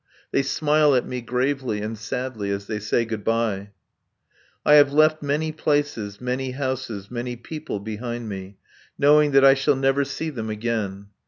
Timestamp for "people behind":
7.35-8.27